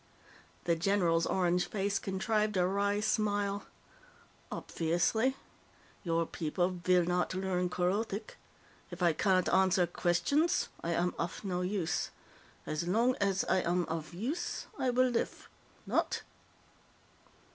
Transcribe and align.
The 0.63 0.75
general's 0.75 1.27
orange 1.27 1.67
face 1.67 1.99
contrived 1.99 2.57
a 2.57 2.65
wry 2.65 3.01
smile. 3.01 3.67
"Opfiously. 4.51 5.35
Your 6.03 6.25
people 6.25 6.79
fill 6.83 7.05
not 7.05 7.35
learn 7.35 7.69
Kerothic. 7.69 8.35
If 8.89 9.03
I 9.03 9.13
cannot 9.13 9.45
answerr 9.49 9.85
questionss, 9.85 10.69
I 10.83 10.93
am 10.93 11.13
uff 11.19 11.43
no 11.43 11.61
use. 11.61 12.09
Ass 12.65 12.85
lonk 12.87 13.15
ass 13.21 13.45
I 13.47 13.57
am 13.59 13.85
uff 13.89 14.11
use, 14.11 14.65
I 14.79 14.89
will 14.89 15.09
liff. 15.09 15.47
Not?" 15.85 16.23